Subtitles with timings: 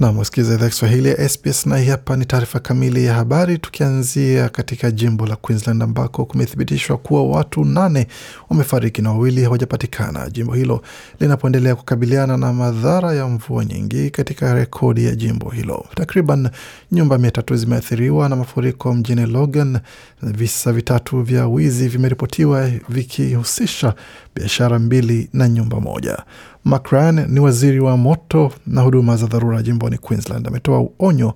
[0.00, 4.48] Na msikiliza idhaa Kiswahili ya SBS na hii hapa ni taarifa kamili ya habari, tukianzia
[4.48, 8.06] katika jimbo la Queensland ambako kumethibitishwa kuwa watu nane
[8.50, 10.82] wamefariki na wawili hawajapatikana, jimbo hilo
[11.20, 15.86] linapoendelea kukabiliana na madhara ya mvua nyingi katika rekodi ya jimbo hilo.
[15.94, 16.48] Takriban
[16.92, 19.78] nyumba mia tatu zimeathiriwa na mafuriko mjini Logan
[20.22, 23.94] visa vitatu vya wizi vimeripotiwa vikihusisha
[24.34, 26.18] biashara mbili na nyumba moja.
[26.64, 30.46] Mark Ryan ni waziri wa moto na huduma za dharura jimboni Queensland.
[30.48, 31.34] Ametoa onyo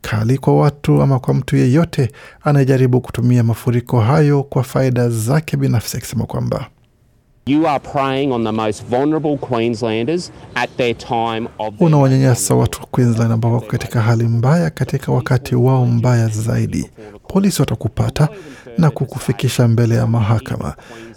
[0.00, 2.10] kali kwa watu ama kwa mtu yeyote
[2.44, 6.66] anayejaribu kutumia mafuriko hayo kwa faida zake binafsi, akisema kwamba
[7.46, 12.80] You are preying on the most vulnerable Queenslanders at their time of their unawanyanyasa watu
[12.80, 16.90] wa Queensland ambao wako katika hali mbaya katika wakati wao mbaya zaidi.
[17.28, 18.28] Polisi watakupata
[18.78, 20.74] na kukufikisha mbele ya mahakama,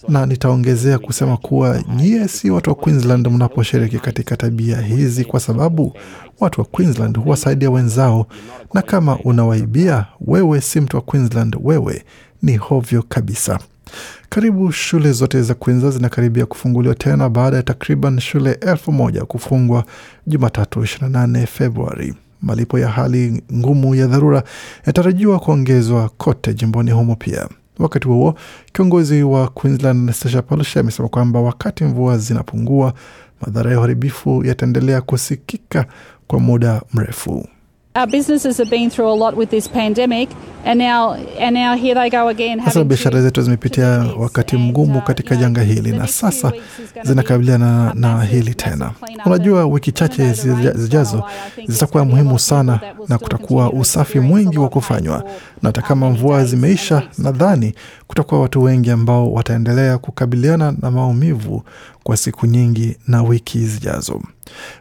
[0.07, 5.93] na nitaongezea kusema kuwa nyie si watu wa Queensland mnaposhiriki katika tabia hizi, kwa sababu
[6.39, 8.27] watu wa Queensland huwasaidia wenzao,
[8.73, 12.03] na kama unawaibia, wewe si mtu wa Queensland, wewe
[12.41, 13.59] ni hovyo kabisa.
[14.29, 19.85] Karibu shule zote za Queensland zinakaribia kufunguliwa tena baada ya takriban shule elfu moja kufungwa
[20.27, 22.13] Jumatatu 28 Februari.
[22.45, 24.43] Malipo ya hali ngumu ya dharura
[24.81, 27.47] yanatarajiwa kuongezwa kote jimboni humo pia.
[27.79, 28.35] Wakati huo
[28.73, 32.93] kiongozi wa Queensland Anastasia Palaszczuk amesema kwamba wakati mvua zinapungua,
[33.41, 35.85] madhara ya uharibifu yataendelea kusikika
[36.27, 37.47] kwa muda mrefu.
[37.97, 40.29] Our businesses have been through a lot with this pandemic,
[40.65, 42.59] and now and now here they go again.
[42.65, 46.51] Sasa biashara zetu zimepitia wakati mgumu uh, katika janga hili, na sasa
[47.03, 48.91] zinakabiliana na hili tena.
[49.25, 50.33] Unajua, wiki chache
[50.75, 51.23] zijazo
[51.67, 55.23] zitakuwa muhimu sana na kutakuwa usafi mwingi wa kufanywa,
[55.61, 57.75] na hata kama mvua zimeisha, nadhani
[58.07, 61.63] kutakuwa watu wengi ambao wataendelea kukabiliana na maumivu
[62.07, 64.21] kwa siku nyingi na wiki zijazo.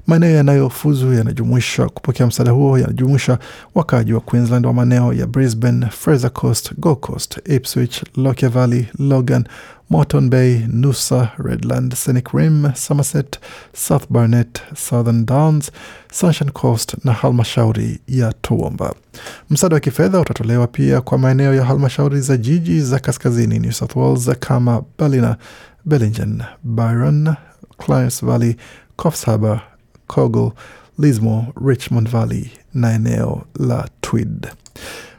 [0.07, 3.39] Maeneo yanayofuzu yanajumuisha kupokea msaada huo yanajumuisha
[3.75, 9.45] wakaaji wa Queensland wa maeneo ya Brisbane, Fraser Coast, Gold Coast, Ipswich, Lockyer Valley, Logan,
[9.91, 13.39] Moreton Bay, Noosa, Redland, Scenic Rim, Somerset,
[13.73, 15.71] South Barnet, Southern Downs,
[16.12, 18.95] Sunshine Coast na halmashauri ya Toowoomba.
[19.51, 23.97] Msaada wa kifedha utatolewa pia kwa maeneo ya halmashauri za jiji za kaskazini New South
[23.97, 25.37] Wales kama Ballina,
[25.84, 27.37] Bellingen, Byron,
[27.78, 28.56] Clarence Valley,
[28.97, 29.61] Coffs Harbour,
[30.06, 30.53] Cogle,
[30.99, 34.47] Lismore, Richmond Valley na eneo la Tweed.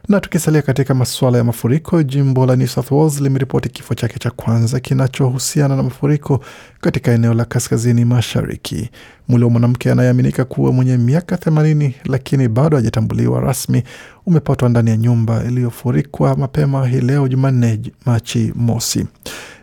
[0.09, 4.31] Na tukisalia katika masuala ya mafuriko, jimbo la New South Wales limeripoti kifo chake cha
[4.31, 6.43] kwanza kinachohusiana na mafuriko
[6.81, 8.89] katika eneo la kaskazini mashariki.
[9.27, 13.83] Mwili wa mwanamke anayeaminika kuwa mwenye miaka 80 lakini bado hajatambuliwa rasmi
[14.25, 19.05] umepatwa ndani ya nyumba iliyofurikwa mapema hii leo Jumanne, Machi mosi.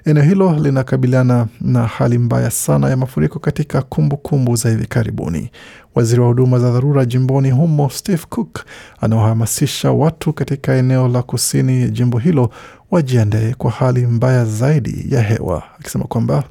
[0.05, 5.51] Eneo hilo linakabiliana na hali mbaya sana ya mafuriko katika kumbukumbu kumbu za hivi karibuni.
[5.95, 8.65] Waziri wa huduma za dharura jimboni humo Steve Cook
[9.01, 12.51] anaohamasisha watu katika eneo la kusini jimbo hilo
[12.91, 16.45] wajiandae kwa hali mbaya zaidi ya hewa, akisema kwamba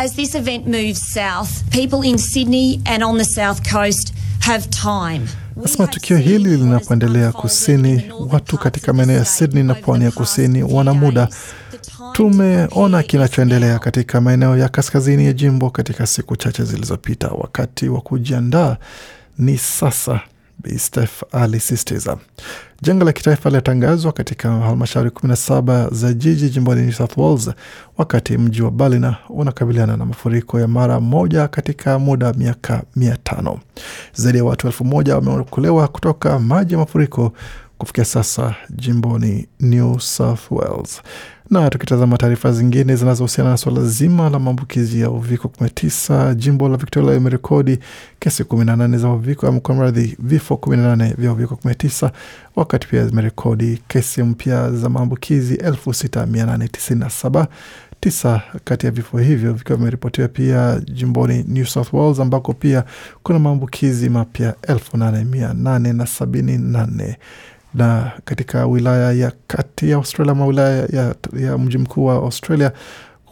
[0.00, 5.26] As this event moves south, people in Sydney and on the south coast have time.
[5.56, 10.94] Nasema tukio hili linapoendelea kusini, watu katika maeneo ya Sydney na pwani ya kusini wana
[10.94, 11.28] muda.
[12.12, 17.28] Tumeona kinachoendelea katika maeneo ya kaskazini ya jimbo katika siku chache zilizopita.
[17.28, 18.76] Wakati wa kujiandaa
[19.38, 20.20] ni sasa,
[20.62, 22.16] Bi Steph alisisitiza.
[22.82, 27.50] Janga la kitaifa linatangazwa katika halmashauri 17 za jiji jimboni New South Wales,
[27.98, 33.16] wakati mji wa Ballina unakabiliana na mafuriko ya mara moja katika muda wa miaka mia
[33.16, 33.58] tano.
[34.14, 37.32] Zaidi ya watu elfu moja wameokolewa kutoka maji ya mafuriko
[37.78, 41.02] kufikia sasa jimboni New South Wales.
[41.50, 46.76] Na tukitazama taarifa zingine zinazohusiana na suala zima la maambukizi ya uviko 19, jimbo la
[46.76, 47.78] Victoria imerekodi
[48.18, 52.10] kesi 18 za uviko ama kwa mradhi vifo 18 vya uviko 19,
[52.56, 57.46] wakati pia zimerekodi kesi mpya za maambukizi 6897
[58.00, 62.84] tisa kati ya vifo hivyo vikiwa vimeripotiwa pia jimboni New South Wales ambako pia
[63.22, 67.16] kuna maambukizi mapya elfu nane mia nane na sabini nane
[67.74, 72.72] na katika wilaya ya kati ya Australia ama wilaya ya, ya mji mkuu wa Australia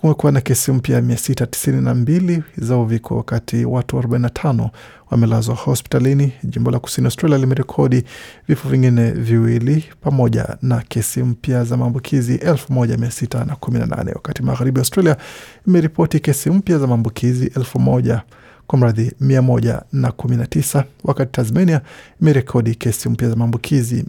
[0.00, 4.68] kumekuwa na kesi mpya mia sita tisini na mbili za uviko wakati watu 45
[5.10, 6.32] wamelazwa hospitalini.
[6.44, 8.04] Jimbo la kusini Australia limerekodi
[8.48, 15.16] vifo vingine viwili pamoja na kesi mpya za maambukizi 1618 wakati magharibi Australia
[15.66, 18.20] imeripoti kesi mpya za maambukizi 1000
[18.66, 21.80] kwa mradhi 119 wakati Tasmania
[22.20, 24.04] imerekodi kesi mpya za maambukizi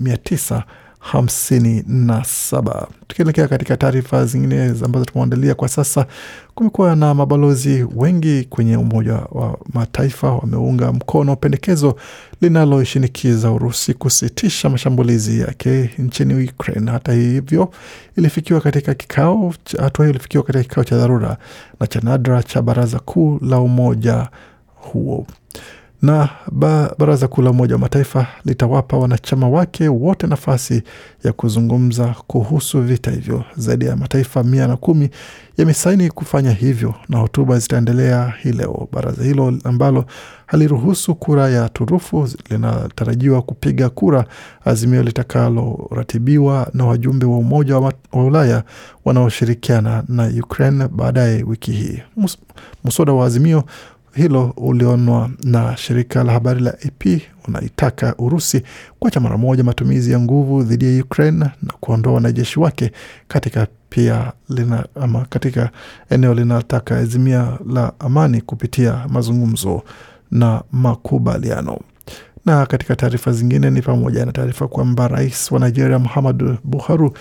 [1.13, 2.88] 957.
[3.07, 6.06] Tukielekea katika taarifa zingine ambazo tumeandalia kwa sasa,
[6.56, 11.95] kumekuwa na mabalozi wengi kwenye Umoja wa Mataifa wameunga mkono pendekezo
[12.42, 16.92] linaloshinikiza Urusi kusitisha mashambulizi yake nchini Ukraine.
[16.92, 17.71] Hata hivyo,
[18.18, 21.38] ilifikiwa katika kikao, hatua hiyo ilifikiwa katika kikao cha dharura
[21.80, 24.27] na cha nadra cha Baraza Kuu la umoja
[24.75, 25.27] huo
[26.02, 30.84] na ba, baraza kuu la Umoja wa Mataifa litawapa wanachama wake wote nafasi
[31.24, 33.44] ya kuzungumza kuhusu vita hivyo.
[33.58, 35.10] Zaidi ya mataifa mia na kumi
[35.58, 38.88] yamesaini kufanya hivyo na hotuba zitaendelea hii leo.
[38.92, 40.06] Baraza hilo ambalo
[40.46, 44.26] haliruhusu kura ya turufu linatarajiwa kupiga kura
[44.66, 48.64] azimio litakaloratibiwa na wajumbe wa Umoja wa, Ulaya
[49.06, 52.00] wanaoshirikiana na Ukraine baadaye wiki hii.
[52.16, 52.38] Mus,
[52.84, 53.64] muswada wa azimio
[54.18, 58.62] hilo ulionwa na shirika la habari la AP unaitaka Urusi
[59.00, 62.92] kuacha mara moja matumizi ya nguvu dhidi ya Ukraine na kuondoa wanajeshi wake
[63.28, 65.69] katika pia lina, ama katika
[66.10, 69.81] eneo linataka azimia la amani kupitia mazungumzo
[70.31, 71.80] na makubaliano.
[72.46, 77.12] Na katika taarifa zingine ni pamoja na taarifa kwamba rais wa Nigeria Muhammadu Buhari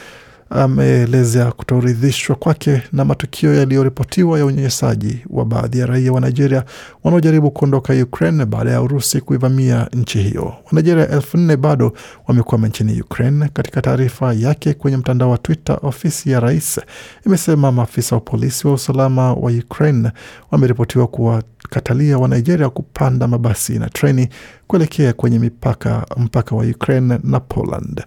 [0.51, 6.65] ameelezea kutoridhishwa kwake na matukio yaliyoripotiwa ya unyanyasaji wa baadhi ya raia wa Nigeria
[7.05, 10.55] wanaojaribu kuondoka Ukraine baada ya Urusi kuivamia nchi hiyo.
[10.73, 11.93] Wanigeria elfu nne bado
[12.27, 13.49] wamekwama nchini Ukraine.
[13.53, 16.81] Katika taarifa yake kwenye mtandao wa Twitter, ofisi ya rais
[17.27, 20.11] imesema maafisa wa polisi wa usalama wa Ukraine
[20.51, 24.29] wameripotiwa kuwakatalia wa Nigeria kupanda mabasi na treni
[24.67, 28.05] kuelekea kwenye mipaka mpaka wa Ukraine na Poland.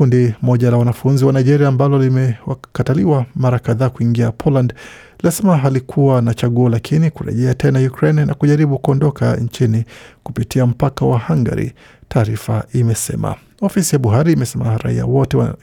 [0.00, 4.74] Kundi moja la wanafunzi wa Nigeria ambalo limekataliwa mara kadhaa kuingia Poland
[5.22, 9.84] linasema halikuwa na chaguo lakini kurejea tena Ukraine na kujaribu kuondoka nchini
[10.22, 11.72] kupitia mpaka wa Hungary,
[12.08, 13.34] taarifa imesema.
[13.60, 15.54] Ofisi ya Buhari imesema raia wote wa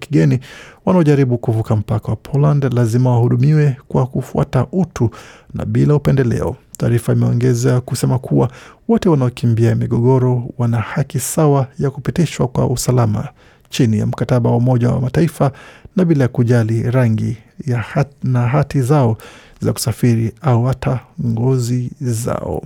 [0.00, 0.40] kigeni
[0.86, 5.10] wanaojaribu kuvuka mpaka wa Poland lazima wahudumiwe kwa kufuata utu
[5.54, 6.56] na bila upendeleo.
[6.78, 8.50] Taarifa imeongeza kusema kuwa
[8.88, 13.28] wote wanaokimbia migogoro wana haki sawa ya kupitishwa kwa usalama
[13.70, 15.52] chini ya mkataba wa Umoja wa Mataifa
[15.96, 17.36] na bila ya kujali rangi
[17.66, 19.16] ya hat, na hati zao
[19.60, 22.62] za kusafiri au hata ngozi zao.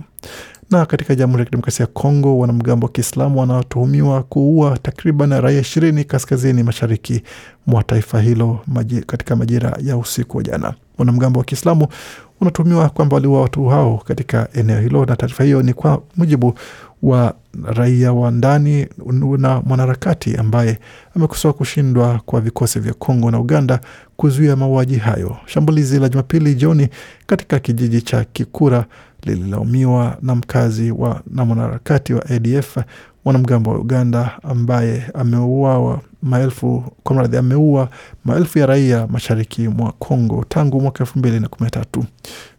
[0.71, 6.03] Na katika Jamhuri ya Kidemokrasia ya Kongo, wanamgambo wa Kiislamu wanaotuhumiwa kuua takriban raia ishirini
[6.03, 7.23] kaskazini mashariki
[7.67, 10.73] mwa taifa hilo maji, katika majira ya usiku wa jana.
[10.97, 11.87] Wanamgambo wa Kiislamu
[12.39, 16.53] wanatuhumiwa kwamba waliua watu hao katika eneo hilo, na taarifa hiyo ni kwa mujibu
[17.03, 17.33] wa
[17.63, 18.87] raia wa ndani
[19.37, 20.79] na mwanaharakati ambaye
[21.15, 23.79] amekosoa kushindwa kwa vikosi vya Kongo na Uganda
[24.17, 25.37] kuzuia mauaji hayo.
[25.45, 26.87] Shambulizi la Jumapili jioni
[27.27, 28.85] katika kijiji cha Kikura
[29.23, 32.77] lililaumiwa na mkazi wa na mwanaharakati wa ADF
[33.25, 37.89] mwanamgambo wa Uganda ambaye ameuawa maelfu kwa mradhi ameua
[38.25, 42.05] maelfu ya raia mashariki mwa Kongo tangu mwaka elfu mbili na kumi na tatu.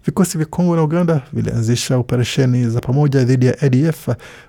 [0.06, 4.08] Vikosi vya Kongo na Uganda vilianzisha operesheni za pamoja dhidi ya ADF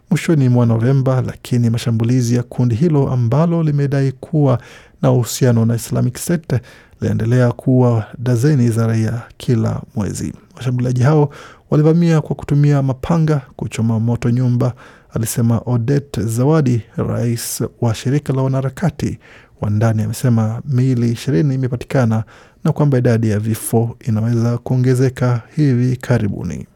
[0.10, 4.60] mwishoni mwa Novemba, lakini mashambulizi ya kundi hilo ambalo limedai kuwa
[5.02, 6.54] na uhusiano na Islamic State
[7.02, 10.34] linaendelea kuwa dazeni za raia kila mwezi.
[10.58, 11.30] Washambuliaji hao
[11.72, 14.74] walivamia kwa kutumia mapanga, kuchoma moto nyumba,
[15.16, 19.20] alisema Odet Zawadi, rais wa shirika la wanaharakati
[19.62, 20.04] wa ndani.
[20.04, 22.24] Amesema miili ishirini imepatikana
[22.64, 26.68] na kwamba idadi ya vifo inaweza kuongezeka hivi karibuni.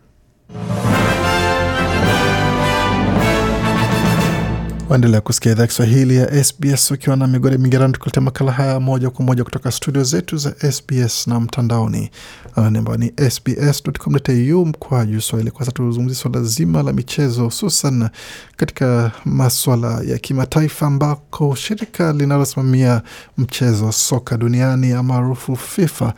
[4.89, 9.25] Waendelea kusikia idhaa Kiswahili ya SBS ukiwa na migode migerani, tukuletea makala haya moja kwa
[9.25, 12.09] moja kutoka studio zetu za SBS na mtandaoni
[12.55, 15.51] ambao ni sbs.com.au mkwaju Swahili.
[15.51, 18.09] Kwa sasa tuzungumzia swala zima la michezo, hususan
[18.57, 23.01] katika maswala ya kimataifa, ambako shirika linalosimamia
[23.37, 26.13] mchezo soka duniani maarufu FIFA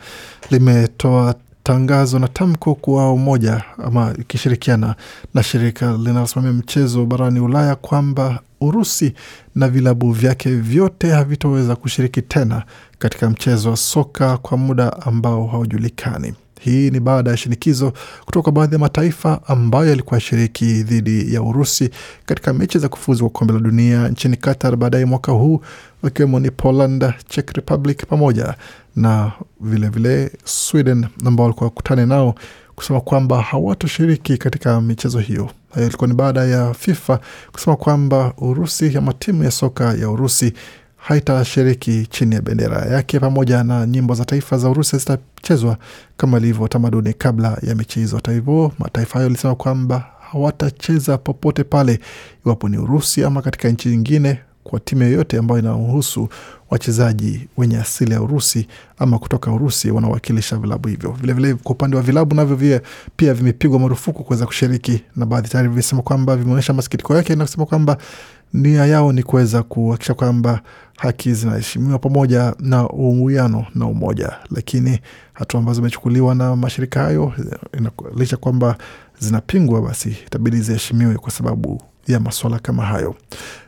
[0.50, 4.94] limetoa tangazo na tamko kwa umoja ama ikishirikiana
[5.34, 9.12] na shirika linalosimamia mchezo barani Ulaya kwamba Urusi
[9.54, 12.62] na vilabu vyake vyote havitoweza kushiriki tena
[12.98, 16.34] katika mchezo wa soka kwa muda ambao haujulikani.
[16.60, 17.92] Hii ni baada ya shinikizo
[18.24, 21.90] kutoka baadhi ya mataifa ambayo yalikuwa shiriki dhidi ya Urusi
[22.26, 25.60] katika mechi za kufuzu kwa kombe la dunia nchini Qatar baadaye mwaka huu,
[26.02, 28.54] wakiwemo ni Poland, Czech Republic pamoja
[28.96, 32.34] na vilevile vile Sweden ambao walikuwa wakutane nao
[32.74, 35.50] kusema kwamba hawatoshiriki katika michezo hiyo.
[35.74, 37.20] Hayo ilikuwa ni baada ya FIFA
[37.52, 40.52] kusema kwamba Urusi ama timu ya soka ya Urusi
[40.96, 45.76] haitashiriki chini ya bendera yake pamoja na nyimbo za taifa za Urusi zitachezwa
[46.16, 48.16] kama ilivyo tamaduni kabla ya mechi hizo.
[48.16, 52.00] Hata hivyo, mataifa hayo yalisema kwamba hawatacheza popote pale,
[52.46, 56.28] iwapo ni Urusi ama katika nchi nyingine, kwa timu yoyote ambayo inahusu
[56.70, 58.66] wachezaji wenye asili ya Urusi
[58.98, 61.10] ama kutoka Urusi wanaowakilisha vilabu hivyo.
[61.20, 62.82] Vilevile kwa upande wa vilabu navyo vile
[63.16, 67.66] pia vimepigwa marufuku kuweza kushiriki, na baadhi tayari vimesema kwamba vimeonyesha masikitiko yake na kusema
[67.66, 67.96] kwamba
[68.52, 70.60] nia yao ni kuweza kuhakikisha kwamba
[70.96, 75.00] haki zinaheshimiwa pamoja na uwiano na umoja, lakini
[75.32, 77.32] hatua ambazo zimechukuliwa na mashirika hayo
[78.16, 78.76] licha kwamba
[79.18, 83.14] zinapingwa, basi itabidi ziheshimiwe kwa sababu ya maswala kama hayo.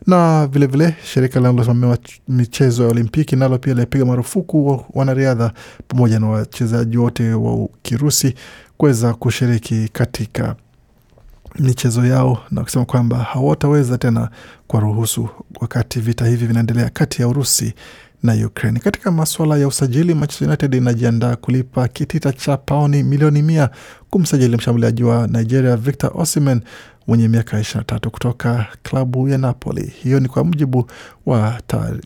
[0.06, 1.98] Na vilevile vile, shirika linalosimamia
[2.28, 5.52] michezo ya Olimpiki nalo pia limepiga marufuku wanariadha
[5.88, 8.34] pamoja na wachezaji wote wa Kirusi
[8.76, 10.56] kuweza kushiriki katika
[11.58, 14.28] michezo yao na kusema kwamba hawataweza tena
[14.66, 15.28] kuwaruhusu
[15.60, 17.74] wakati vita hivi vinaendelea kati ya Urusi
[18.22, 18.80] na Ukraine.
[18.80, 23.70] Katika maswala ya usajili, Manchester United inajiandaa kulipa kitita cha paoni milioni mia
[24.10, 26.60] kumsajili mshambuliaji wa Nigeria Victor Osimhen
[27.06, 29.92] mwenye miaka 23 kutoka klabu ya Napoli.
[30.02, 30.90] Hiyo ni kwa mujibu
[31.26, 31.60] wa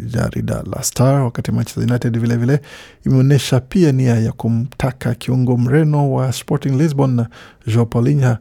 [0.07, 1.21] jarida la Star.
[1.23, 2.61] Wakati Manchester United vilevile
[3.07, 7.27] imeonyesha pia nia ya kumtaka kiungo mreno wa Sporting Lisbon
[7.67, 8.37] Joao Paulinho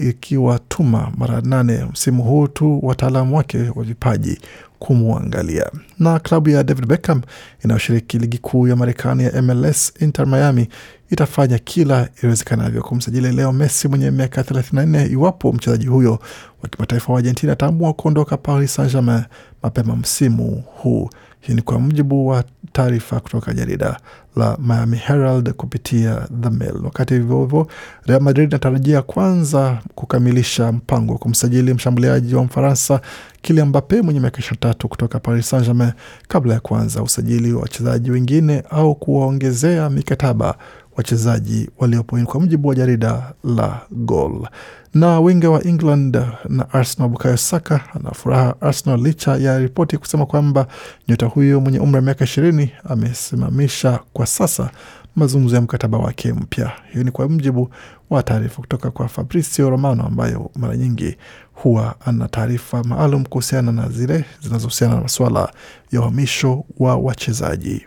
[0.00, 4.40] ikiwatuma mara nane msimu huu tu wataalamu wake wa vipaji
[4.78, 5.70] kumwangalia.
[5.98, 7.20] Na klabu ya David Beckham
[7.64, 10.68] inayoshiriki ligi kuu ya Marekani ya MLS, Inter Miami
[11.10, 16.18] itafanya kila iwezekanavyo kumsajili Leo Messi mwenye miaka 34 iwapo mchezaji huyo
[16.62, 19.22] wa kimataifa wa Argentina ataamua kuondoka Paris Saint-Germain
[19.62, 21.10] mapema msimu huu.
[21.40, 24.00] Hii ni kwa mujibu wa taarifa kutoka jarida
[24.36, 26.74] la Miami Herald kupitia The Mail.
[26.84, 27.66] Wakati hivyo hivyo,
[28.06, 33.00] Real Madrid inatarajia kwanza kukamilisha mpango wa kumsajili mshambuliaji wa Mfaransa
[33.42, 35.92] Kylian Mbappe mwenye miaka 23 kutoka Paris Saint-Germain
[36.28, 40.54] kabla ya kuanza usajili wa wachezaji wengine au kuwaongezea mikataba
[41.00, 44.48] wachezaji waliopo, kwa mujibu wa jarida la Goal.
[44.94, 50.26] Na winga wa England na Arsenal Bukayo Saka ana furaha Arsenal licha ya ripoti kusema
[50.26, 50.66] kwamba
[51.08, 54.70] nyota huyo mwenye umri wa miaka ishirini amesimamisha kwa sasa
[55.16, 56.72] mazungumzo ya mkataba wake mpya.
[56.92, 57.70] Hiyo ni kwa mujibu
[58.10, 61.16] wa taarifa kutoka kwa Fabrizio Romano, ambayo mara nyingi
[61.54, 65.52] huwa ana taarifa maalum kuhusiana na zile zinazohusiana na masuala
[65.92, 67.86] ya uhamisho wa wachezaji.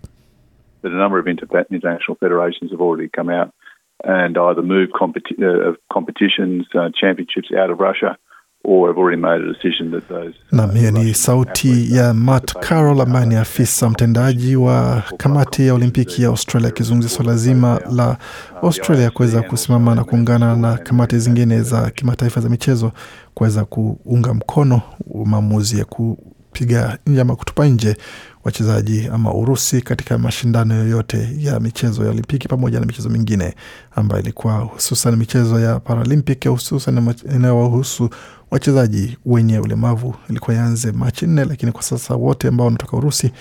[0.83, 3.49] But a number of inter- international federations have already come out
[4.03, 8.17] and either moved competi- uh, competitions, uh, championships out of Russia
[8.65, 10.33] or have already made a decision that those.
[10.51, 16.23] Nam, hiyo ni sauti ya Matt Carroll ambaye ni afisa mtendaji wa kamati ya Olimpiki
[16.23, 18.17] ya Australia akizungumzia swala zima la
[18.61, 22.91] Australia kuweza kusimama na kuungana na kamati zingine za kimataifa za michezo
[23.33, 24.81] kuweza kuunga mkono
[25.25, 25.85] maamuzi ya
[26.57, 27.97] kupiga nje ama kutupa nje
[28.43, 33.55] wachezaji ama Urusi katika mashindano yoyote ya michezo ya Olimpiki pamoja na michezo mingine
[33.95, 38.09] ambayo ilikuwa hususan michezo ya Paralympic hususan inayowahusu
[38.51, 43.31] wachezaji wenye ulemavu ilikuwa yaanze Machi nne, lakini kwa sasa wote ambao wanatoka Urusi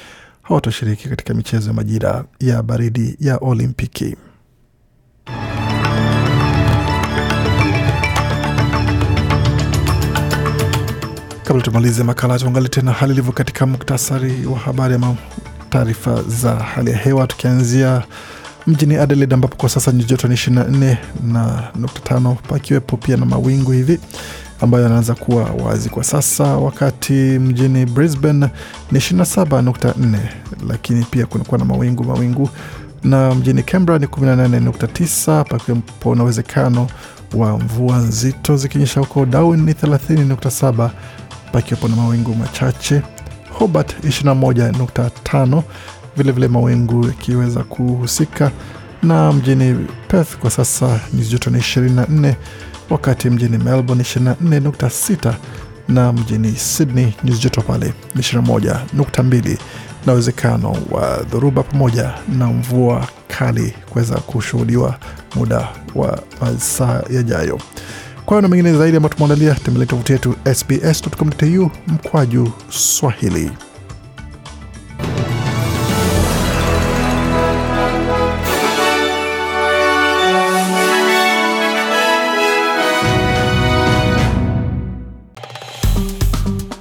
[0.42, 4.16] hawatoshiriki katika michezo ya majira ya baridi ya Olimpiki.
[11.44, 15.14] Kabla tumalize makala, tuangalie tena hali ilivyo katika muktasari wa habari ama
[15.70, 18.02] taarifa za hali ya hewa, tukianzia
[18.66, 23.26] mjini Adelaide ambapo kwa sasa nyuzi joto ni 24 na nukta tano pakiwepo pia na
[23.26, 23.98] mawingu hivi
[24.60, 28.48] ambayo yanaanza kuwa wazi kwa sasa, wakati mjini Brisbane
[28.92, 30.18] ni 27.4
[30.68, 32.50] lakini pia kunakuwa na mawingu mawingu,
[33.04, 36.86] na mjini Canberra ni 18.9 pakiwepo na uwezekano
[37.34, 39.26] wa mvua nzito zikinyesha huko.
[39.26, 40.90] Darwin ni 30.7
[41.52, 43.02] pakiwepo na mawingu machache.
[43.58, 45.62] Hobart 21.5
[46.16, 48.50] vilevile mawingu yakiweza kuhusika,
[49.02, 52.34] na mjini Perth kwa sasa nyuzi joto ni 24,
[52.90, 55.34] wakati mjini Melbourne 24.6
[55.88, 59.56] na mjini Sydney nyuzi joto pale 21.2
[60.06, 63.06] na uwezekano wa dhoruba pamoja na mvua
[63.38, 64.96] kali kuweza kushuhudiwa
[65.36, 67.58] muda wa masaa yajayo.
[68.26, 73.50] Kwa hiyo na mengine zaidi ambayo tumeandalia, tembelea tovuti yetu sbs.com.au mkwaju Swahili.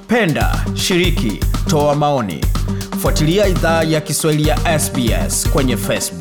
[0.07, 2.45] Penda, shiriki, toa maoni.
[2.99, 6.20] Fuatilia idhaa ya Kiswahili ya SBS kwenye Facebook.